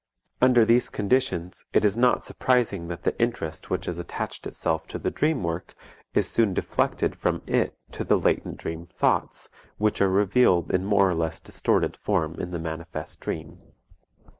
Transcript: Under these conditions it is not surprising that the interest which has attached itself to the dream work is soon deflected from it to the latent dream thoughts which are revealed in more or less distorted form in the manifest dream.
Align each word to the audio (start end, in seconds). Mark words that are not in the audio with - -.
Under 0.41 0.65
these 0.65 0.89
conditions 0.89 1.65
it 1.73 1.85
is 1.85 1.95
not 1.95 2.23
surprising 2.23 2.87
that 2.87 3.03
the 3.03 3.15
interest 3.21 3.69
which 3.69 3.85
has 3.85 3.99
attached 3.99 4.47
itself 4.47 4.87
to 4.87 4.97
the 4.97 5.11
dream 5.11 5.43
work 5.43 5.75
is 6.15 6.27
soon 6.27 6.55
deflected 6.55 7.15
from 7.15 7.43
it 7.45 7.77
to 7.91 8.03
the 8.03 8.17
latent 8.17 8.57
dream 8.57 8.87
thoughts 8.87 9.47
which 9.77 10.01
are 10.01 10.09
revealed 10.09 10.71
in 10.71 10.85
more 10.85 11.07
or 11.07 11.13
less 11.13 11.39
distorted 11.39 11.95
form 11.95 12.33
in 12.41 12.49
the 12.49 12.57
manifest 12.57 13.19
dream. 13.19 13.59